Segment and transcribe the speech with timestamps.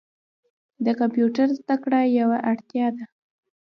[0.85, 3.03] د کمپیوټر زده کړه یوه اړتیا ده.